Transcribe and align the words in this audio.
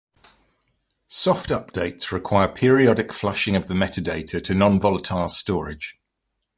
Soft 1.09 1.49
updates 1.51 2.11
require 2.11 2.47
periodic 2.47 3.13
flushing 3.13 3.55
of 3.55 3.67
the 3.67 3.75
metadata 3.75 4.43
to 4.45 4.53
nonvolatile 4.53 5.29
storage. 5.29 5.95